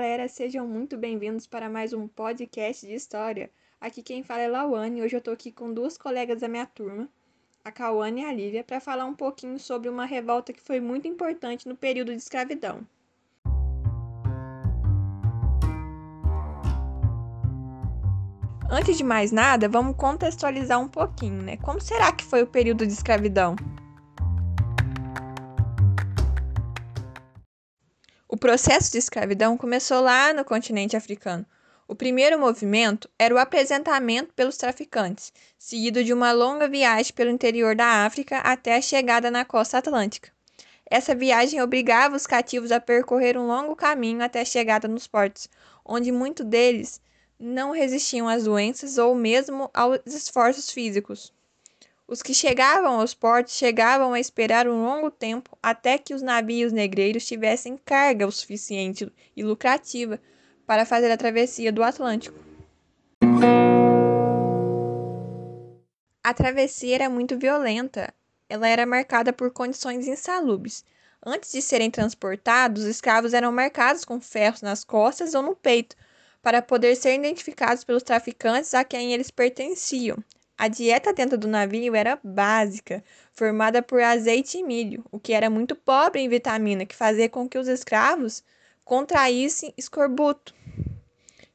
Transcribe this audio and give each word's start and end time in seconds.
galera, 0.00 0.28
sejam 0.28 0.66
muito 0.66 0.96
bem-vindos 0.96 1.46
para 1.46 1.68
mais 1.68 1.92
um 1.92 2.08
podcast 2.08 2.86
de 2.86 2.94
história. 2.94 3.50
Aqui 3.78 4.02
quem 4.02 4.22
fala 4.22 4.40
é 4.40 4.48
Lawane, 4.48 5.02
hoje 5.02 5.14
eu 5.14 5.20
tô 5.20 5.30
aqui 5.30 5.52
com 5.52 5.74
duas 5.74 5.98
colegas 5.98 6.40
da 6.40 6.48
minha 6.48 6.64
turma, 6.64 7.06
a 7.62 7.70
Cauane 7.70 8.22
e 8.22 8.24
a 8.24 8.32
Lívia, 8.32 8.64
para 8.64 8.80
falar 8.80 9.04
um 9.04 9.12
pouquinho 9.14 9.58
sobre 9.58 9.90
uma 9.90 10.06
revolta 10.06 10.54
que 10.54 10.62
foi 10.62 10.80
muito 10.80 11.06
importante 11.06 11.68
no 11.68 11.76
período 11.76 12.12
de 12.12 12.16
escravidão. 12.16 12.80
Antes 18.70 18.96
de 18.96 19.04
mais 19.04 19.30
nada, 19.30 19.68
vamos 19.68 19.96
contextualizar 19.96 20.80
um 20.80 20.88
pouquinho, 20.88 21.42
né? 21.42 21.58
Como 21.58 21.78
será 21.78 22.10
que 22.10 22.24
foi 22.24 22.42
o 22.42 22.46
período 22.46 22.86
de 22.86 22.92
escravidão? 22.94 23.54
O 28.32 28.36
processo 28.36 28.92
de 28.92 28.98
escravidão 28.98 29.56
começou 29.56 30.00
lá 30.00 30.32
no 30.32 30.44
continente 30.44 30.96
africano. 30.96 31.44
O 31.88 31.96
primeiro 31.96 32.38
movimento 32.38 33.10
era 33.18 33.34
o 33.34 33.38
apresentamento 33.38 34.32
pelos 34.34 34.56
traficantes, 34.56 35.32
seguido 35.58 36.04
de 36.04 36.12
uma 36.12 36.30
longa 36.30 36.68
viagem 36.68 37.12
pelo 37.12 37.32
interior 37.32 37.74
da 37.74 38.06
África 38.06 38.38
até 38.38 38.76
a 38.76 38.80
chegada 38.80 39.32
na 39.32 39.44
costa 39.44 39.78
atlântica. 39.78 40.30
Essa 40.88 41.12
viagem 41.12 41.60
obrigava 41.60 42.14
os 42.14 42.24
cativos 42.24 42.70
a 42.70 42.78
percorrer 42.78 43.36
um 43.36 43.48
longo 43.48 43.74
caminho 43.74 44.22
até 44.22 44.42
a 44.42 44.44
chegada 44.44 44.86
nos 44.86 45.08
portos, 45.08 45.48
onde 45.84 46.12
muitos 46.12 46.46
deles 46.46 47.00
não 47.36 47.72
resistiam 47.72 48.28
às 48.28 48.44
doenças 48.44 48.96
ou 48.96 49.12
mesmo 49.12 49.68
aos 49.74 49.98
esforços 50.06 50.70
físicos. 50.70 51.32
Os 52.10 52.22
que 52.22 52.34
chegavam 52.34 52.98
aos 52.98 53.14
portos 53.14 53.54
chegavam 53.54 54.12
a 54.12 54.18
esperar 54.18 54.66
um 54.66 54.84
longo 54.84 55.12
tempo 55.12 55.56
até 55.62 55.96
que 55.96 56.12
os 56.12 56.20
navios 56.20 56.72
negreiros 56.72 57.24
tivessem 57.24 57.76
carga 57.76 58.26
o 58.26 58.32
suficiente 58.32 59.08
e 59.36 59.44
lucrativa 59.44 60.20
para 60.66 60.84
fazer 60.84 61.08
a 61.12 61.16
travessia 61.16 61.70
do 61.70 61.84
Atlântico. 61.84 62.36
A 66.24 66.34
travessia 66.34 66.96
era 66.96 67.08
muito 67.08 67.38
violenta. 67.38 68.12
Ela 68.48 68.66
era 68.66 68.84
marcada 68.84 69.32
por 69.32 69.52
condições 69.52 70.08
insalubres. 70.08 70.84
Antes 71.24 71.52
de 71.52 71.62
serem 71.62 71.92
transportados, 71.92 72.82
os 72.82 72.88
escravos 72.88 73.34
eram 73.34 73.52
marcados 73.52 74.04
com 74.04 74.20
ferros 74.20 74.62
nas 74.62 74.82
costas 74.82 75.32
ou 75.32 75.42
no 75.42 75.54
peito, 75.54 75.94
para 76.42 76.60
poder 76.60 76.96
ser 76.96 77.14
identificados 77.14 77.84
pelos 77.84 78.02
traficantes 78.02 78.74
a 78.74 78.82
quem 78.82 79.12
eles 79.12 79.30
pertenciam. 79.30 80.18
A 80.60 80.68
dieta 80.68 81.14
dentro 81.14 81.38
do 81.38 81.48
navio 81.48 81.94
era 81.94 82.20
básica, 82.22 83.02
formada 83.32 83.80
por 83.80 83.98
azeite 84.02 84.58
e 84.58 84.62
milho, 84.62 85.02
o 85.10 85.18
que 85.18 85.32
era 85.32 85.48
muito 85.48 85.74
pobre 85.74 86.20
em 86.20 86.28
vitamina, 86.28 86.84
que 86.84 86.94
fazia 86.94 87.30
com 87.30 87.48
que 87.48 87.56
os 87.56 87.66
escravos 87.66 88.44
contraíssem 88.84 89.72
escorbuto. 89.74 90.54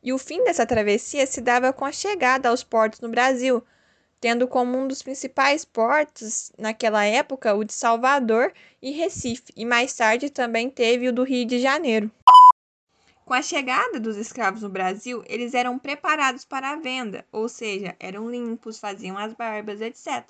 E 0.01 0.11
o 0.11 0.17
fim 0.17 0.43
dessa 0.43 0.65
travessia 0.65 1.27
se 1.27 1.39
dava 1.39 1.71
com 1.71 1.85
a 1.85 1.91
chegada 1.91 2.49
aos 2.49 2.63
portos 2.63 2.99
no 2.99 3.07
Brasil, 3.07 3.63
tendo 4.19 4.47
como 4.47 4.75
um 4.75 4.87
dos 4.87 5.03
principais 5.03 5.63
portos 5.63 6.51
naquela 6.57 7.05
época 7.05 7.53
o 7.53 7.63
de 7.63 7.73
Salvador 7.73 8.51
e 8.81 8.89
Recife, 8.89 9.53
e 9.55 9.65
mais 9.65 9.93
tarde 9.93 10.31
também 10.31 10.67
teve 10.67 11.09
o 11.09 11.13
do 11.13 11.21
Rio 11.21 11.45
de 11.45 11.59
Janeiro. 11.59 12.09
Com 13.25 13.33
a 13.33 13.41
chegada 13.41 13.99
dos 13.99 14.17
escravos 14.17 14.61
no 14.61 14.69
Brasil, 14.69 15.23
eles 15.25 15.55
eram 15.55 15.79
preparados 15.79 16.45
para 16.45 16.69
a 16.69 16.75
venda, 16.75 17.25
ou 17.31 17.49
seja, 17.49 17.95
eram 17.99 18.29
limpos, 18.29 18.77
faziam 18.77 19.17
as 19.17 19.33
barbas, 19.33 19.81
etc. 19.81 20.29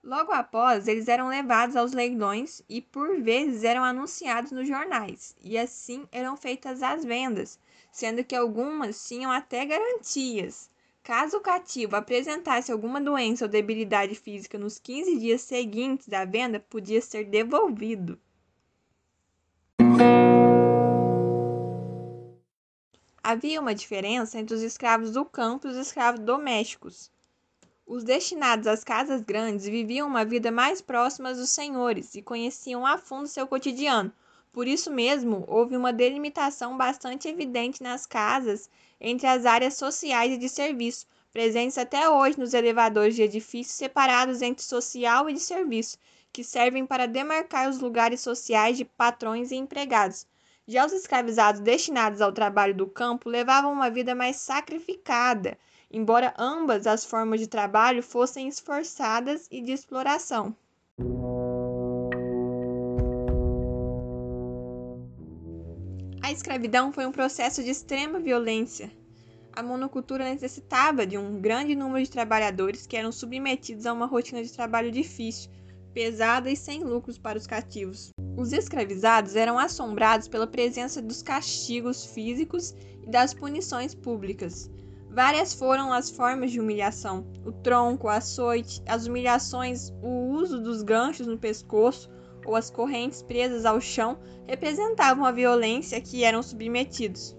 Logo 0.00 0.30
após, 0.30 0.86
eles 0.86 1.08
eram 1.08 1.26
levados 1.26 1.74
aos 1.74 1.92
leilões 1.92 2.62
e 2.68 2.80
por 2.80 3.20
vezes 3.20 3.64
eram 3.64 3.82
anunciados 3.82 4.52
nos 4.52 4.68
jornais, 4.68 5.34
e 5.42 5.58
assim 5.58 6.06
eram 6.12 6.36
feitas 6.36 6.80
as 6.80 7.04
vendas, 7.04 7.58
sendo 7.90 8.22
que 8.22 8.36
algumas 8.36 9.08
tinham 9.08 9.32
até 9.32 9.66
garantias. 9.66 10.70
Caso 11.02 11.38
o 11.38 11.40
cativo 11.40 11.96
apresentasse 11.96 12.70
alguma 12.70 13.00
doença 13.00 13.46
ou 13.46 13.50
debilidade 13.50 14.14
física 14.14 14.56
nos 14.56 14.78
15 14.78 15.18
dias 15.18 15.40
seguintes 15.40 16.06
da 16.06 16.24
venda, 16.24 16.60
podia 16.60 17.02
ser 17.02 17.24
devolvido. 17.24 18.16
Havia 23.30 23.60
uma 23.60 23.76
diferença 23.76 24.40
entre 24.40 24.56
os 24.56 24.60
escravos 24.60 25.12
do 25.12 25.24
campo 25.24 25.68
e 25.68 25.70
os 25.70 25.76
escravos 25.76 26.18
domésticos. 26.18 27.12
Os 27.86 28.02
destinados 28.02 28.66
às 28.66 28.82
casas 28.82 29.22
grandes 29.22 29.66
viviam 29.66 30.08
uma 30.08 30.24
vida 30.24 30.50
mais 30.50 30.80
próxima 30.80 31.32
dos 31.32 31.50
senhores 31.50 32.16
e 32.16 32.22
conheciam 32.22 32.84
a 32.84 32.98
fundo 32.98 33.28
seu 33.28 33.46
cotidiano. 33.46 34.12
Por 34.52 34.66
isso 34.66 34.90
mesmo, 34.90 35.44
houve 35.46 35.76
uma 35.76 35.92
delimitação 35.92 36.76
bastante 36.76 37.28
evidente 37.28 37.84
nas 37.84 38.04
casas 38.04 38.68
entre 39.00 39.28
as 39.28 39.46
áreas 39.46 39.74
sociais 39.74 40.32
e 40.32 40.36
de 40.36 40.48
serviço, 40.48 41.06
presentes 41.32 41.78
até 41.78 42.10
hoje 42.10 42.36
nos 42.36 42.52
elevadores 42.52 43.14
de 43.14 43.22
edifícios 43.22 43.76
separados 43.76 44.42
entre 44.42 44.64
social 44.64 45.30
e 45.30 45.34
de 45.34 45.40
serviço, 45.40 45.98
que 46.32 46.42
servem 46.42 46.84
para 46.84 47.06
demarcar 47.06 47.70
os 47.70 47.78
lugares 47.78 48.22
sociais 48.22 48.76
de 48.76 48.84
patrões 48.84 49.52
e 49.52 49.54
empregados. 49.54 50.26
Já 50.70 50.86
os 50.86 50.92
escravizados 50.92 51.60
destinados 51.60 52.20
ao 52.20 52.30
trabalho 52.30 52.72
do 52.72 52.86
campo 52.86 53.28
levavam 53.28 53.72
uma 53.72 53.90
vida 53.90 54.14
mais 54.14 54.36
sacrificada, 54.36 55.58
embora 55.90 56.32
ambas 56.38 56.86
as 56.86 57.04
formas 57.04 57.40
de 57.40 57.48
trabalho 57.48 58.04
fossem 58.04 58.46
esforçadas 58.46 59.48
e 59.50 59.60
de 59.60 59.72
exploração. 59.72 60.54
A 66.22 66.30
escravidão 66.30 66.92
foi 66.92 67.04
um 67.04 67.10
processo 67.10 67.64
de 67.64 67.70
extrema 67.70 68.20
violência. 68.20 68.92
A 69.52 69.64
monocultura 69.64 70.22
necessitava 70.22 71.04
de 71.04 71.18
um 71.18 71.40
grande 71.40 71.74
número 71.74 72.04
de 72.04 72.10
trabalhadores 72.12 72.86
que 72.86 72.96
eram 72.96 73.10
submetidos 73.10 73.86
a 73.86 73.92
uma 73.92 74.06
rotina 74.06 74.40
de 74.40 74.52
trabalho 74.52 74.92
difícil, 74.92 75.50
pesada 75.92 76.50
e 76.50 76.56
sem 76.56 76.82
lucros 76.82 77.18
para 77.18 77.38
os 77.38 77.46
cativos. 77.46 78.10
Os 78.36 78.52
escravizados 78.52 79.36
eram 79.36 79.58
assombrados 79.58 80.28
pela 80.28 80.46
presença 80.46 81.02
dos 81.02 81.22
castigos 81.22 82.04
físicos 82.06 82.74
e 83.02 83.10
das 83.10 83.34
punições 83.34 83.94
públicas. 83.94 84.70
Várias 85.10 85.52
foram 85.52 85.92
as 85.92 86.08
formas 86.08 86.52
de 86.52 86.60
humilhação: 86.60 87.26
o 87.44 87.50
tronco, 87.50 88.06
o 88.06 88.10
açoite, 88.10 88.80
as 88.86 89.06
humilhações, 89.06 89.90
o 90.02 90.30
uso 90.32 90.60
dos 90.60 90.82
ganchos 90.82 91.26
no 91.26 91.36
pescoço 91.36 92.08
ou 92.46 92.54
as 92.54 92.70
correntes 92.70 93.20
presas 93.20 93.64
ao 93.64 93.80
chão 93.80 94.18
representavam 94.46 95.24
a 95.24 95.32
violência 95.32 95.98
a 95.98 96.00
que 96.00 96.24
eram 96.24 96.42
submetidos. 96.42 97.36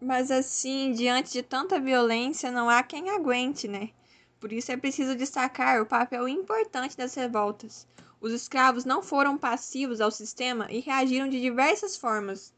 Mas 0.00 0.30
assim, 0.30 0.92
diante 0.92 1.32
de 1.32 1.42
tanta 1.42 1.80
violência, 1.80 2.50
não 2.50 2.68
há 2.68 2.82
quem 2.82 3.08
aguente, 3.08 3.66
né? 3.66 3.88
Por 4.42 4.52
isso 4.52 4.72
é 4.72 4.76
preciso 4.76 5.14
destacar 5.14 5.80
o 5.80 5.86
papel 5.86 6.26
importante 6.26 6.96
das 6.96 7.14
revoltas. 7.14 7.86
Os 8.20 8.32
escravos 8.32 8.84
não 8.84 9.00
foram 9.00 9.38
passivos 9.38 10.00
ao 10.00 10.10
sistema 10.10 10.66
e 10.68 10.80
reagiram 10.80 11.28
de 11.28 11.40
diversas 11.40 11.96
formas. 11.96 12.52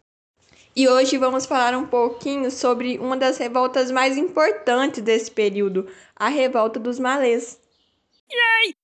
E 0.74 0.88
hoje 0.88 1.18
vamos 1.18 1.44
falar 1.44 1.76
um 1.76 1.86
pouquinho 1.86 2.50
sobre 2.50 2.98
uma 2.98 3.18
das 3.18 3.36
revoltas 3.36 3.90
mais 3.90 4.16
importantes 4.16 5.02
desse 5.02 5.30
período, 5.30 5.86
a 6.16 6.30
Revolta 6.30 6.80
dos 6.80 6.98
Malês. 6.98 7.60
Yay! 8.32 8.74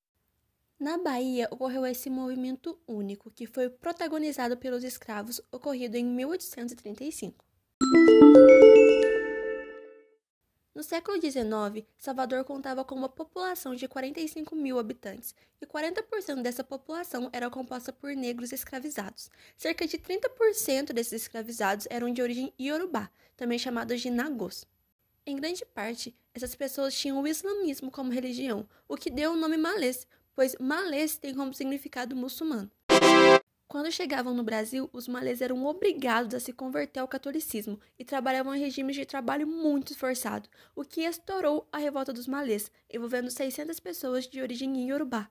Na 0.79 0.99
Bahia 0.99 1.49
ocorreu 1.51 1.87
esse 1.87 2.11
movimento 2.11 2.79
único, 2.87 3.31
que 3.31 3.47
foi 3.47 3.71
protagonizado 3.71 4.59
pelos 4.59 4.85
escravos, 4.85 5.41
ocorrido 5.51 5.97
em 5.97 6.05
1835. 6.05 7.43
No 10.73 10.85
século 10.85 11.21
XIX, 11.21 11.85
Salvador 11.99 12.45
contava 12.45 12.85
com 12.85 12.95
uma 12.95 13.09
população 13.09 13.75
de 13.75 13.89
45 13.89 14.55
mil 14.55 14.79
habitantes, 14.79 15.35
e 15.61 15.67
40% 15.67 16.43
dessa 16.43 16.63
população 16.63 17.29
era 17.33 17.51
composta 17.51 17.93
por 17.93 18.15
negros 18.15 18.53
escravizados. 18.53 19.31
Cerca 19.57 19.85
de 19.85 19.99
30% 19.99 20.93
desses 20.93 21.23
escravizados 21.23 21.89
eram 21.91 22.13
de 22.13 22.23
origem 22.23 22.53
iorubá, 22.57 23.11
também 23.37 23.59
chamados 23.59 24.01
de 24.01 24.11
nagôs. 24.11 24.65
Em 25.27 25.35
grande 25.35 25.65
parte, 25.65 26.15
essas 26.33 26.55
pessoas 26.55 26.95
tinham 26.95 27.21
o 27.21 27.27
islamismo 27.27 27.91
como 27.91 28.13
religião, 28.13 28.65
o 28.87 28.97
que 28.97 29.11
deu 29.11 29.33
o 29.33 29.37
nome 29.37 29.57
malês, 29.57 30.07
pois 30.37 30.55
malês 30.61 31.17
tem 31.17 31.35
como 31.35 31.53
significado 31.53 32.15
muçulmano. 32.15 32.71
Quando 33.71 33.93
chegavam 33.93 34.35
no 34.35 34.43
Brasil, 34.43 34.91
os 34.93 35.07
malês 35.07 35.41
eram 35.41 35.65
obrigados 35.65 36.35
a 36.35 36.41
se 36.41 36.53
converter 36.53 36.99
ao 36.99 37.07
catolicismo 37.07 37.79
e 37.97 38.05
trabalhavam 38.05 38.53
em 38.53 38.59
regimes 38.59 38.97
de 38.97 39.07
trabalho 39.07 39.47
muito 39.47 39.93
esforçado, 39.93 40.49
o 40.75 40.83
que 40.83 41.03
estourou 41.03 41.69
a 41.73 41.79
revolta 41.79 42.13
dos 42.13 42.27
malês, 42.27 42.69
envolvendo 42.93 43.31
600 43.31 43.79
pessoas 43.79 44.27
de 44.27 44.43
origem 44.43 44.89
iorubá. 44.89 45.31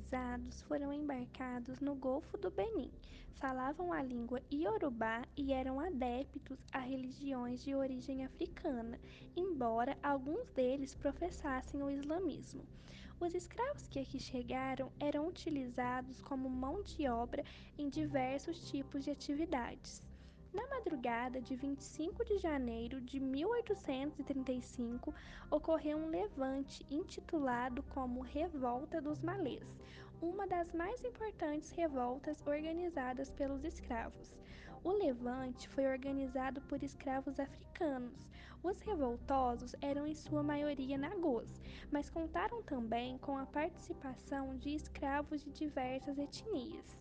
Escravizados 0.00 0.62
foram 0.62 0.92
embarcados 0.92 1.78
no 1.80 1.94
Golfo 1.94 2.38
do 2.38 2.50
Benin. 2.50 2.90
Falavam 3.34 3.92
a 3.92 4.02
língua 4.02 4.40
iorubá 4.50 5.22
e 5.36 5.52
eram 5.52 5.78
adeptos 5.78 6.58
a 6.72 6.78
religiões 6.78 7.62
de 7.62 7.74
origem 7.74 8.24
africana, 8.24 8.98
embora 9.36 9.98
alguns 10.02 10.50
deles 10.50 10.94
professassem 10.94 11.82
o 11.82 11.90
islamismo. 11.90 12.64
Os 13.20 13.34
escravos 13.34 13.86
que 13.88 13.98
aqui 13.98 14.18
chegaram 14.18 14.90
eram 14.98 15.28
utilizados 15.28 16.22
como 16.22 16.48
mão 16.48 16.82
de 16.82 17.06
obra 17.06 17.44
em 17.76 17.90
diversos 17.90 18.70
tipos 18.70 19.04
de 19.04 19.10
atividades. 19.10 20.02
Na 20.52 20.66
madrugada 20.66 21.40
de 21.40 21.54
25 21.54 22.24
de 22.24 22.38
janeiro 22.38 23.00
de 23.00 23.20
1835, 23.20 25.14
ocorreu 25.48 25.96
um 25.96 26.08
levante 26.08 26.84
intitulado 26.90 27.84
como 27.84 28.20
Revolta 28.20 29.00
dos 29.00 29.22
Malês, 29.22 29.78
uma 30.20 30.48
das 30.48 30.72
mais 30.72 31.04
importantes 31.04 31.70
revoltas 31.70 32.44
organizadas 32.44 33.30
pelos 33.30 33.62
escravos. 33.62 34.34
O 34.82 34.90
levante 34.90 35.68
foi 35.68 35.86
organizado 35.86 36.60
por 36.62 36.82
escravos 36.82 37.38
africanos. 37.38 38.28
Os 38.60 38.80
revoltosos 38.80 39.76
eram 39.80 40.04
em 40.04 40.16
sua 40.16 40.42
maioria 40.42 40.98
nagôs, 40.98 41.60
mas 41.92 42.10
contaram 42.10 42.60
também 42.62 43.18
com 43.18 43.38
a 43.38 43.46
participação 43.46 44.56
de 44.56 44.74
escravos 44.74 45.44
de 45.44 45.52
diversas 45.52 46.18
etnias. 46.18 46.98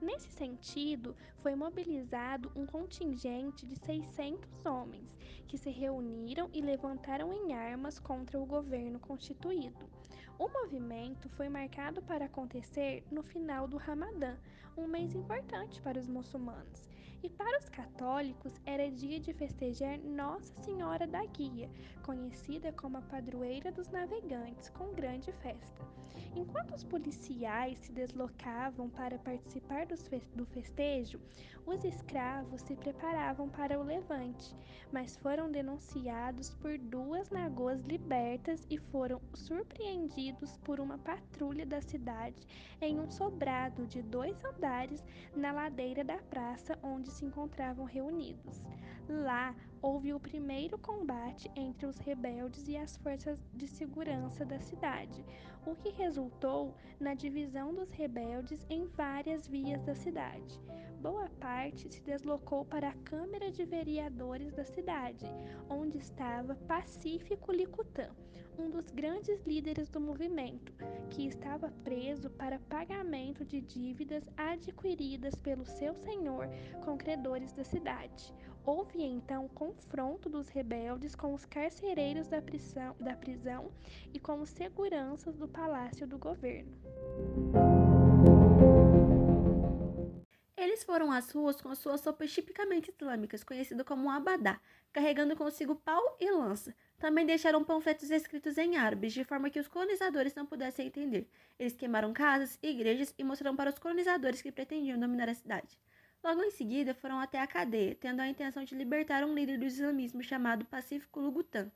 Nesse 0.00 0.30
sentido, 0.30 1.14
foi 1.42 1.54
mobilizado 1.54 2.50
um 2.56 2.64
contingente 2.64 3.66
de 3.66 3.76
600 3.76 4.64
homens, 4.64 5.14
que 5.46 5.58
se 5.58 5.68
reuniram 5.68 6.48
e 6.54 6.62
levantaram 6.62 7.32
em 7.34 7.52
armas 7.52 7.98
contra 7.98 8.40
o 8.40 8.46
governo 8.46 8.98
constituído. 8.98 9.90
O 10.38 10.48
movimento 10.48 11.28
foi 11.28 11.50
marcado 11.50 12.00
para 12.00 12.24
acontecer 12.24 13.04
no 13.10 13.22
final 13.22 13.68
do 13.68 13.76
Ramadã, 13.76 14.38
um 14.74 14.86
mês 14.86 15.14
importante 15.14 15.82
para 15.82 15.98
os 15.98 16.08
muçulmanos. 16.08 16.88
E 17.22 17.28
para 17.28 17.58
os 17.58 17.68
católicos 17.68 18.54
era 18.64 18.90
dia 18.90 19.20
de 19.20 19.34
festejar 19.34 19.98
Nossa 19.98 20.54
Senhora 20.62 21.06
da 21.06 21.22
Guia, 21.26 21.68
conhecida 22.02 22.72
como 22.72 22.96
a 22.96 23.02
padroeira 23.02 23.70
dos 23.70 23.88
navegantes, 23.88 24.70
com 24.70 24.94
grande 24.94 25.30
festa. 25.32 25.99
Enquanto 26.34 26.74
os 26.74 26.84
policiais 26.84 27.78
se 27.78 27.92
deslocavam 27.92 28.88
para 28.88 29.18
participar 29.18 29.86
do 29.86 30.46
festejo, 30.46 31.20
os 31.66 31.84
escravos 31.84 32.62
se 32.62 32.74
preparavam 32.76 33.48
para 33.48 33.78
o 33.78 33.82
levante, 33.82 34.54
mas 34.92 35.16
foram 35.16 35.50
denunciados 35.50 36.54
por 36.54 36.78
duas 36.78 37.30
nagôs 37.30 37.80
libertas 37.82 38.66
e 38.70 38.78
foram 38.78 39.20
surpreendidos 39.34 40.56
por 40.58 40.80
uma 40.80 40.98
patrulha 40.98 41.66
da 41.66 41.80
cidade 41.80 42.46
em 42.80 42.98
um 42.98 43.10
sobrado 43.10 43.86
de 43.86 44.02
dois 44.02 44.42
andares 44.44 45.04
na 45.34 45.52
ladeira 45.52 46.02
da 46.02 46.18
praça 46.18 46.78
onde 46.82 47.10
se 47.10 47.24
encontravam 47.24 47.84
reunidos. 47.84 48.62
Lá 49.08 49.54
houve 49.82 50.12
o 50.12 50.20
primeiro 50.20 50.78
combate 50.78 51.50
entre 51.56 51.86
os 51.86 51.98
rebeldes 51.98 52.68
e 52.68 52.76
as 52.76 52.96
forças 52.98 53.38
de 53.54 53.66
segurança 53.66 54.44
da 54.44 54.58
cidade, 54.60 55.24
o 55.66 55.74
que 55.74 55.90
resultou 55.90 56.74
na 56.98 57.14
divisão 57.14 57.74
dos 57.74 57.90
rebeldes 57.90 58.64
em 58.68 58.86
várias 58.86 59.46
vias 59.46 59.82
da 59.82 59.94
cidade. 59.94 60.60
Boa 61.00 61.30
parte 61.40 61.92
se 61.92 62.02
deslocou 62.02 62.64
para 62.64 62.90
a 62.90 62.96
Câmara 63.04 63.50
de 63.50 63.64
Vereadores 63.64 64.52
da 64.52 64.64
cidade, 64.64 65.24
onde 65.68 65.96
estava 65.96 66.54
Pacífico 66.54 67.50
Licutã, 67.50 68.10
um 68.60 68.68
dos 68.68 68.90
grandes 68.90 69.42
líderes 69.46 69.88
do 69.88 69.98
movimento, 69.98 70.72
que 71.08 71.26
estava 71.26 71.70
preso 71.82 72.28
para 72.30 72.58
pagamento 72.58 73.44
de 73.44 73.60
dívidas 73.60 74.22
adquiridas 74.36 75.34
pelo 75.34 75.64
seu 75.64 75.94
senhor 75.94 76.46
com 76.84 76.98
credores 76.98 77.52
da 77.52 77.64
cidade. 77.64 78.34
Houve 78.64 79.02
então 79.02 79.48
confronto 79.48 80.28
dos 80.28 80.48
rebeldes 80.48 81.14
com 81.14 81.32
os 81.32 81.46
carcereiros 81.46 82.28
da 82.28 82.42
prisão, 82.42 82.94
da 83.00 83.16
prisão 83.16 83.72
e 84.12 84.20
com 84.20 84.40
os 84.40 84.50
seguranças 84.50 85.34
do 85.36 85.48
palácio 85.48 86.06
do 86.06 86.18
governo. 86.18 86.76
Eles 90.54 90.84
foram 90.84 91.10
às 91.10 91.30
ruas 91.32 91.58
com 91.58 91.74
suas 91.74 92.02
sopas 92.02 92.30
tipicamente 92.30 92.90
islâmicas, 92.90 93.42
conhecidas 93.42 93.86
como 93.86 94.10
abadá, 94.10 94.60
carregando 94.92 95.34
consigo 95.34 95.74
pau 95.74 96.16
e 96.20 96.30
lança. 96.30 96.74
Também 97.00 97.24
deixaram 97.24 97.64
panfletos 97.64 98.10
escritos 98.10 98.58
em 98.58 98.76
árabes, 98.76 99.14
de 99.14 99.24
forma 99.24 99.48
que 99.48 99.58
os 99.58 99.66
colonizadores 99.66 100.34
não 100.34 100.44
pudessem 100.44 100.86
entender. 100.86 101.26
Eles 101.58 101.74
queimaram 101.74 102.12
casas, 102.12 102.58
igrejas 102.62 103.14
e 103.18 103.24
mostraram 103.24 103.56
para 103.56 103.70
os 103.70 103.78
colonizadores 103.78 104.42
que 104.42 104.52
pretendiam 104.52 105.00
dominar 105.00 105.30
a 105.30 105.34
cidade. 105.34 105.78
Logo 106.22 106.42
em 106.44 106.50
seguida, 106.50 106.92
foram 106.92 107.18
até 107.18 107.40
a 107.40 107.46
cadeia, 107.46 107.96
tendo 107.98 108.20
a 108.20 108.28
intenção 108.28 108.64
de 108.64 108.74
libertar 108.74 109.24
um 109.24 109.34
líder 109.34 109.58
do 109.58 109.64
islamismo 109.64 110.22
chamado 110.22 110.66
Pacífico 110.66 111.20
Lugutan. 111.20 111.72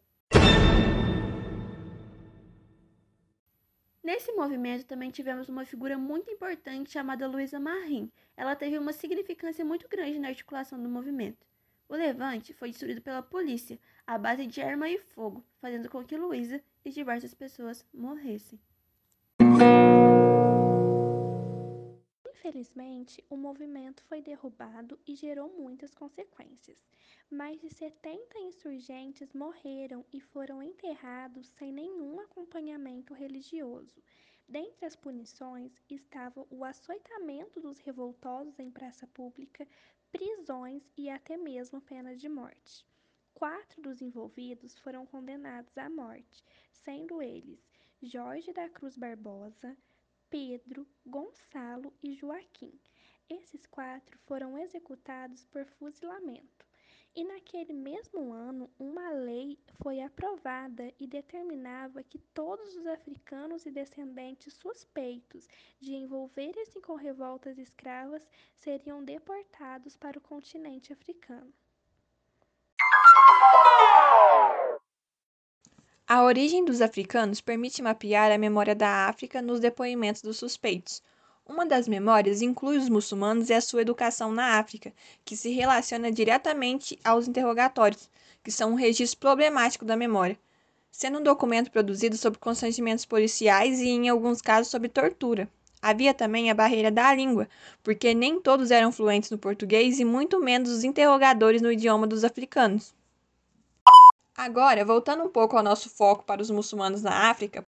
Nesse 4.03 4.31
movimento 4.32 4.85
também 4.85 5.11
tivemos 5.11 5.49
uma 5.49 5.65
figura 5.65 5.97
muito 5.97 6.31
importante 6.31 6.91
chamada 6.91 7.26
Luísa 7.26 7.59
Marim. 7.59 8.12
Ela 8.37 8.55
teve 8.55 8.76
uma 8.76 8.93
significância 8.93 9.65
muito 9.65 9.88
grande 9.88 10.19
na 10.19 10.29
articulação 10.29 10.79
do 10.82 10.91
movimento. 10.91 11.47
O 11.94 11.96
levante 11.96 12.52
foi 12.52 12.70
destruído 12.70 13.00
pela 13.00 13.23
polícia, 13.23 13.79
à 14.05 14.19
base 14.19 14.49
de 14.49 14.61
arma 14.61 14.88
e 14.88 14.99
fogo, 14.99 15.44
fazendo 15.61 15.88
com 15.88 16.05
que 16.05 16.17
Luísa 16.17 16.61
e 16.85 16.91
diversas 16.91 17.32
pessoas 17.35 17.87
morressem. 17.94 18.58
Infelizmente, 22.29 23.25
o 23.31 23.37
movimento 23.37 24.02
foi 24.08 24.20
derrubado 24.20 24.99
e 25.06 25.14
gerou 25.14 25.49
muitas 25.56 25.94
consequências. 25.94 26.76
Mais 27.31 27.61
de 27.61 27.73
70 27.73 28.40
insurgentes 28.40 29.32
morreram 29.32 30.05
e 30.12 30.20
foram 30.20 30.61
enterrados 30.61 31.47
sem 31.50 31.70
nenhum 31.70 32.19
acompanhamento 32.19 33.14
religioso. 33.14 34.02
Dentre 34.49 34.85
as 34.85 34.94
punições 34.94 35.81
estava 35.88 36.47
o 36.50 36.64
açoitamento 36.64 37.61
dos 37.61 37.79
revoltosos 37.79 38.58
em 38.58 38.70
praça 38.70 39.06
pública, 39.06 39.67
prisões 40.14 40.88
e 40.96 41.11
até 41.11 41.37
mesmo 41.37 41.81
pena 41.81 42.14
de 42.14 42.28
morte. 42.28 42.87
Quatro 43.34 43.82
dos 43.82 44.00
envolvidos 44.00 44.78
foram 44.78 45.05
condenados 45.05 45.76
à 45.76 45.90
morte, 45.90 46.44
sendo 46.70 47.20
eles 47.20 47.58
Jorge 48.00 48.52
da 48.52 48.69
Cruz 48.69 48.96
Barbosa, 48.96 49.76
Pedro, 50.30 50.87
Gonçalo 51.04 51.92
e 52.00 52.14
Joaquim. 52.14 52.78
Esses 53.28 53.66
quatro 53.66 54.16
foram 54.21 54.56
executados 54.56 55.44
por 55.47 55.66
fuzilamento. 55.66 56.63
E 57.16 57.23
naquele 57.23 57.73
mesmo 57.73 58.33
ano, 58.33 58.68
uma 58.76 59.11
lei 59.11 59.56
foi 59.80 60.00
aprovada 60.00 60.92
e 60.99 61.06
determinava 61.06 62.02
que 62.02 62.18
todos 62.18 62.75
os 62.75 62.87
africanos 62.88 63.64
e 63.64 63.71
descendentes 63.71 64.52
suspeitos 64.54 65.47
de 65.80 65.94
envolverem-se 65.94 66.80
com 66.80 66.97
revoltas 66.97 67.56
escravas 67.56 68.26
seriam 68.56 69.04
deportados 69.04 69.97
para 69.97 70.18
o 70.18 70.21
continente 70.21 70.92
africano. 70.92 71.52
A 76.06 76.25
origem 76.25 76.64
dos 76.64 76.83
africanos 76.83 77.40
permite 77.40 77.80
mapear 77.80 78.33
a 78.33 78.38
memória 78.38 78.75
da 78.75 79.09
África 79.09 79.40
nos 79.40 79.61
depoimentos 79.61 80.21
dos 80.21 80.37
suspeitos. 80.37 81.00
Uma 81.47 81.67
das 81.67 81.87
memórias 81.87 82.41
inclui 82.41 82.79
os 82.79 82.89
muçulmanos 82.89 83.51
e 83.51 83.55
a 83.55 83.61
sua 83.61 83.83
educação 83.83 84.33
na 84.33 84.59
África, 84.59 84.93
que 85.27 85.37
se 85.37 85.51
relaciona 85.51 86.11
diretamente 86.11 86.99
aos 87.05 87.29
interrogatórios, 87.29 88.09
que 88.43 88.51
são 88.51 88.73
um 88.73 88.75
registro 88.75 89.21
problemático 89.21 89.85
da 89.85 89.95
memória, 89.95 90.39
sendo 90.91 91.19
um 91.19 91.23
documento 91.23 91.71
produzido 91.71 92.17
sob 92.17 92.39
constrangimentos 92.39 93.05
policiais 93.05 93.79
e, 93.79 93.89
em 93.89 94.09
alguns 94.09 94.41
casos, 94.41 94.71
sob 94.71 94.89
tortura. 94.89 95.47
Havia 95.83 96.15
também 96.15 96.51
a 96.51 96.55
barreira 96.55 96.91
da 96.91 97.15
língua, 97.15 97.47
porque 97.83 98.15
nem 98.15 98.41
todos 98.41 98.71
eram 98.71 98.91
fluentes 98.91 99.31
no 99.31 99.37
português 99.37 100.01
e 100.01 100.05
muito 100.05 100.41
menos 100.41 100.71
os 100.71 100.83
interrogadores 100.83 101.61
no 101.61 101.71
idioma 101.71 102.07
dos 102.07 102.25
africanos. 102.25 102.95
Agora, 104.35 104.83
voltando 104.83 105.23
um 105.25 105.29
pouco 105.29 105.59
ao 105.59 105.63
nosso 105.63 105.91
foco 105.91 106.25
para 106.25 106.41
os 106.41 106.51
muçulmanos 106.51 107.03
na 107.03 107.29
África, 107.29 107.63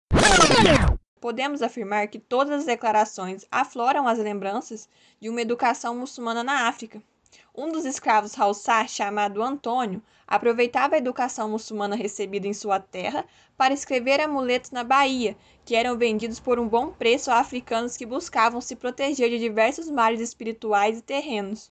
podemos 1.19 1.61
afirmar 1.61 2.07
que 2.07 2.19
todas 2.19 2.59
as 2.59 2.65
declarações 2.65 3.45
afloram 3.51 4.07
as 4.07 4.19
lembranças 4.19 4.89
de 5.19 5.29
uma 5.29 5.41
educação 5.41 5.95
muçulmana 5.95 6.43
na 6.43 6.67
África. 6.67 7.01
Um 7.53 7.71
dos 7.71 7.85
escravos 7.85 8.37
Haussá, 8.37 8.85
chamado 8.87 9.41
Antônio, 9.41 10.01
aproveitava 10.27 10.95
a 10.95 10.97
educação 10.97 11.49
muçulmana 11.49 11.95
recebida 11.95 12.47
em 12.47 12.53
sua 12.53 12.79
terra 12.79 13.25
para 13.57 13.73
escrever 13.73 14.19
amuletos 14.19 14.71
na 14.71 14.83
Bahia, 14.83 15.37
que 15.63 15.75
eram 15.75 15.97
vendidos 15.97 16.39
por 16.39 16.59
um 16.59 16.67
bom 16.67 16.91
preço 16.91 17.31
a 17.31 17.39
africanos 17.39 17.95
que 17.95 18.05
buscavam 18.05 18.59
se 18.59 18.75
proteger 18.75 19.29
de 19.29 19.39
diversos 19.39 19.89
males 19.89 20.19
espirituais 20.19 20.99
e 20.99 21.01
terrenos. 21.01 21.71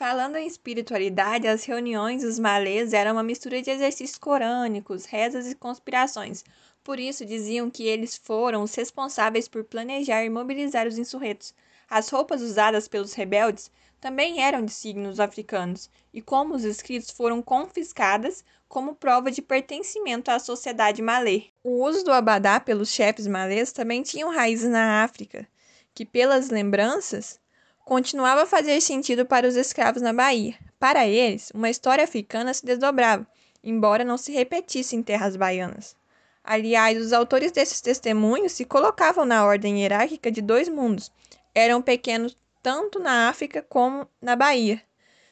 Falando 0.00 0.36
em 0.36 0.46
espiritualidade, 0.46 1.46
as 1.46 1.66
reuniões 1.66 2.22
dos 2.22 2.38
malês 2.38 2.94
eram 2.94 3.12
uma 3.12 3.22
mistura 3.22 3.60
de 3.60 3.70
exercícios 3.70 4.16
corânicos, 4.16 5.04
rezas 5.04 5.46
e 5.46 5.54
conspirações. 5.54 6.42
Por 6.82 6.98
isso 6.98 7.22
diziam 7.26 7.68
que 7.68 7.86
eles 7.86 8.16
foram 8.16 8.62
os 8.62 8.74
responsáveis 8.74 9.46
por 9.46 9.62
planejar 9.62 10.24
e 10.24 10.30
mobilizar 10.30 10.86
os 10.86 10.96
insurretos. 10.96 11.52
As 11.86 12.08
roupas 12.08 12.40
usadas 12.40 12.88
pelos 12.88 13.12
rebeldes 13.12 13.70
também 14.00 14.40
eram 14.42 14.64
de 14.64 14.72
signos 14.72 15.20
africanos, 15.20 15.90
e 16.14 16.22
como 16.22 16.54
os 16.54 16.64
escritos 16.64 17.10
foram 17.10 17.42
confiscadas 17.42 18.42
como 18.70 18.94
prova 18.94 19.30
de 19.30 19.42
pertencimento 19.42 20.30
à 20.30 20.38
sociedade 20.38 21.02
malê. 21.02 21.48
O 21.62 21.84
uso 21.84 22.02
do 22.02 22.10
abadá 22.10 22.58
pelos 22.58 22.88
chefes 22.88 23.26
malês 23.26 23.70
também 23.70 24.02
tinha 24.02 24.26
raízes 24.30 24.70
na 24.70 25.04
África, 25.04 25.46
que 25.94 26.06
pelas 26.06 26.48
lembranças 26.48 27.38
continuava 27.84 28.42
a 28.42 28.46
fazer 28.46 28.80
sentido 28.80 29.26
para 29.26 29.46
os 29.46 29.56
escravos 29.56 30.02
na 30.02 30.12
Bahia. 30.12 30.54
Para 30.78 31.06
eles, 31.06 31.50
uma 31.54 31.68
história 31.68 32.04
africana 32.04 32.54
se 32.54 32.64
desdobrava, 32.64 33.26
embora 33.62 34.04
não 34.04 34.16
se 34.16 34.32
repetisse 34.32 34.96
em 34.96 35.02
terras 35.02 35.36
baianas. 35.36 35.96
Aliás, 36.42 36.98
os 36.98 37.12
autores 37.12 37.52
desses 37.52 37.80
testemunhos 37.80 38.52
se 38.52 38.64
colocavam 38.64 39.24
na 39.24 39.44
ordem 39.44 39.80
hierárquica 39.80 40.30
de 40.30 40.40
dois 40.40 40.68
mundos. 40.68 41.12
Eram 41.54 41.82
pequenos 41.82 42.36
tanto 42.62 42.98
na 42.98 43.28
África 43.28 43.64
como 43.68 44.08
na 44.20 44.36
Bahia, 44.36 44.82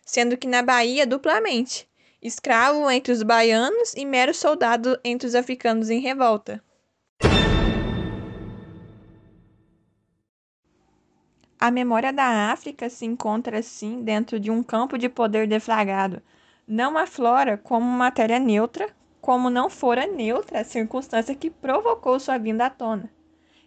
sendo 0.04 0.36
que 0.36 0.46
na 0.46 0.62
Bahia 0.62 1.06
duplamente, 1.06 1.88
escravo 2.20 2.90
entre 2.90 3.12
os 3.12 3.22
baianos 3.22 3.94
e 3.94 4.04
mero 4.04 4.34
soldado 4.34 4.98
entre 5.04 5.26
os 5.26 5.34
africanos 5.34 5.90
em 5.90 6.00
revolta. 6.00 6.62
A 11.60 11.72
memória 11.72 12.12
da 12.12 12.52
África 12.52 12.88
se 12.88 13.04
encontra, 13.04 13.58
assim, 13.58 14.04
dentro 14.04 14.38
de 14.38 14.48
um 14.48 14.62
campo 14.62 14.96
de 14.96 15.08
poder 15.08 15.48
deflagrado. 15.48 16.22
Não 16.64 16.96
aflora 16.96 17.58
como 17.58 17.84
matéria 17.84 18.38
neutra, 18.38 18.88
como 19.20 19.50
não 19.50 19.68
fora 19.68 20.06
neutra 20.06 20.60
a 20.60 20.64
circunstância 20.64 21.34
que 21.34 21.50
provocou 21.50 22.20
sua 22.20 22.38
vinda 22.38 22.66
à 22.66 22.70
tona. 22.70 23.10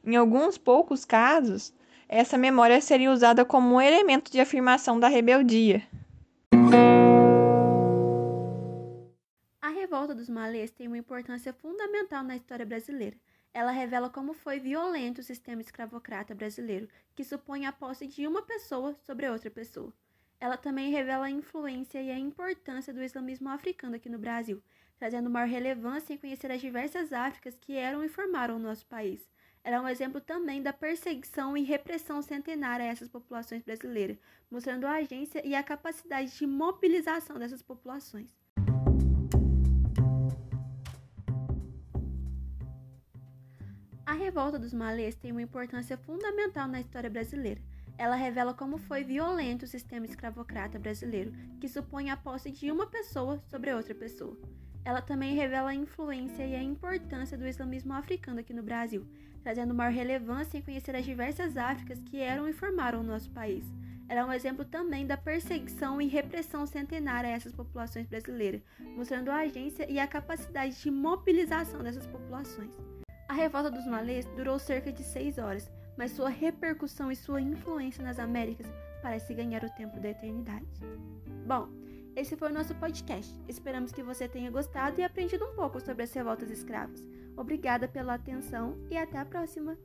Em 0.05 0.15
alguns 0.15 0.57
poucos 0.57 1.03
casos, 1.03 1.73
essa 2.07 2.37
memória 2.37 2.79
seria 2.79 3.11
usada 3.11 3.43
como 3.43 3.75
um 3.75 3.81
elemento 3.81 4.31
de 4.31 4.39
afirmação 4.39 4.97
da 4.97 5.09
rebeldia. 5.09 5.83
A 9.61 9.67
revolta 9.67 10.15
dos 10.15 10.29
malês 10.29 10.71
tem 10.71 10.87
uma 10.87 10.97
importância 10.97 11.51
fundamental 11.51 12.23
na 12.23 12.37
história 12.37 12.65
brasileira. 12.65 13.17
Ela 13.53 13.71
revela 13.71 14.09
como 14.09 14.33
foi 14.33 14.59
violento 14.59 15.19
o 15.19 15.23
sistema 15.23 15.61
escravocrata 15.61 16.33
brasileiro, 16.33 16.87
que 17.13 17.23
supõe 17.23 17.65
a 17.65 17.71
posse 17.71 18.07
de 18.07 18.25
uma 18.25 18.41
pessoa 18.41 18.95
sobre 19.05 19.29
outra 19.29 19.51
pessoa. 19.51 19.93
Ela 20.39 20.57
também 20.57 20.89
revela 20.89 21.25
a 21.25 21.31
influência 21.31 22.01
e 22.01 22.09
a 22.09 22.17
importância 22.17 22.93
do 22.93 23.03
islamismo 23.03 23.49
africano 23.49 23.95
aqui 23.95 24.09
no 24.09 24.17
Brasil, 24.17 24.63
trazendo 24.97 25.29
maior 25.29 25.47
relevância 25.47 26.13
em 26.13 26.17
conhecer 26.17 26.49
as 26.49 26.61
diversas 26.61 27.11
Áfricas 27.11 27.57
que 27.59 27.75
eram 27.75 28.03
e 28.03 28.09
formaram 28.09 28.55
o 28.55 28.59
nosso 28.59 28.85
país. 28.85 29.29
Ela 29.63 29.77
é 29.77 29.81
um 29.81 29.87
exemplo 29.87 30.19
também 30.19 30.63
da 30.63 30.73
perseguição 30.73 31.55
e 31.55 31.61
repressão 31.61 32.21
centenária 32.21 32.85
a 32.85 32.89
essas 32.89 33.09
populações 33.09 33.61
brasileiras, 33.61 34.17
mostrando 34.49 34.87
a 34.87 34.93
agência 34.93 35.45
e 35.45 35.53
a 35.53 35.61
capacidade 35.61 36.35
de 36.35 36.47
mobilização 36.47 37.37
dessas 37.37 37.61
populações. 37.61 38.40
A 44.11 44.13
revolta 44.13 44.59
dos 44.59 44.73
malês 44.73 45.15
tem 45.15 45.31
uma 45.31 45.41
importância 45.41 45.95
fundamental 45.95 46.67
na 46.67 46.81
história 46.81 47.09
brasileira. 47.09 47.61
Ela 47.97 48.17
revela 48.17 48.53
como 48.53 48.77
foi 48.77 49.05
violento 49.05 49.63
o 49.63 49.67
sistema 49.69 50.05
escravocrata 50.05 50.77
brasileiro, 50.77 51.31
que 51.61 51.69
supõe 51.69 52.09
a 52.09 52.17
posse 52.17 52.51
de 52.51 52.69
uma 52.69 52.85
pessoa 52.85 53.41
sobre 53.49 53.73
outra 53.73 53.95
pessoa. 53.95 54.37
Ela 54.83 55.01
também 55.01 55.33
revela 55.33 55.69
a 55.69 55.73
influência 55.73 56.45
e 56.45 56.53
a 56.53 56.61
importância 56.61 57.37
do 57.37 57.47
islamismo 57.47 57.93
africano 57.93 58.41
aqui 58.41 58.53
no 58.53 58.61
Brasil, 58.61 59.07
trazendo 59.41 59.73
maior 59.73 59.93
relevância 59.93 60.57
em 60.57 60.61
conhecer 60.61 60.93
as 60.93 61.05
diversas 61.05 61.55
Áfricas 61.55 62.01
que 62.01 62.19
eram 62.19 62.49
e 62.49 62.51
formaram 62.51 62.99
o 62.99 63.03
nosso 63.03 63.31
país. 63.31 63.63
Ela 64.09 64.19
é 64.19 64.25
um 64.25 64.33
exemplo 64.33 64.65
também 64.65 65.07
da 65.07 65.15
perseguição 65.15 66.01
e 66.01 66.07
repressão 66.07 66.65
centenária 66.65 67.29
a 67.29 67.33
essas 67.33 67.53
populações 67.53 68.07
brasileiras, 68.07 68.61
mostrando 68.93 69.31
a 69.31 69.37
agência 69.37 69.89
e 69.89 69.97
a 69.97 70.05
capacidade 70.05 70.81
de 70.81 70.91
mobilização 70.91 71.81
dessas 71.81 72.05
populações. 72.07 72.90
A 73.31 73.33
revolta 73.33 73.71
dos 73.71 73.87
malês 73.87 74.25
durou 74.35 74.59
cerca 74.59 74.91
de 74.91 75.01
seis 75.03 75.37
horas, 75.37 75.71
mas 75.97 76.11
sua 76.11 76.27
repercussão 76.27 77.09
e 77.09 77.15
sua 77.15 77.39
influência 77.39 78.03
nas 78.03 78.19
Américas 78.19 78.67
parece 79.01 79.33
ganhar 79.33 79.63
o 79.63 79.69
tempo 79.69 79.97
da 80.01 80.09
eternidade. 80.09 80.67
Bom, 81.47 81.69
esse 82.13 82.35
foi 82.35 82.51
o 82.51 82.53
nosso 82.53 82.75
podcast. 82.75 83.33
Esperamos 83.47 83.93
que 83.93 84.03
você 84.03 84.27
tenha 84.27 84.51
gostado 84.51 84.99
e 84.99 85.03
aprendido 85.05 85.45
um 85.45 85.55
pouco 85.55 85.79
sobre 85.79 86.03
as 86.03 86.11
revoltas 86.11 86.51
escravas. 86.51 87.07
Obrigada 87.37 87.87
pela 87.87 88.15
atenção 88.15 88.77
e 88.89 88.97
até 88.97 89.17
a 89.17 89.23
próxima! 89.23 89.77